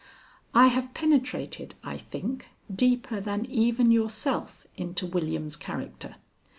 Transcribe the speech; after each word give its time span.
"I 0.55 0.65
have 0.69 0.95
penetrated, 0.95 1.75
I 1.83 1.99
think, 1.99 2.47
deeper 2.75 3.21
than 3.21 3.45
even 3.45 3.91
yourself, 3.91 4.65
into 4.75 5.05
William's 5.05 5.55
character. 5.55 6.15